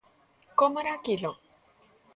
[0.59, 1.31] ¿Como era aquilo?